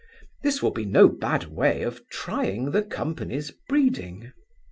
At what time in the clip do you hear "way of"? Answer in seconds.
1.55-2.09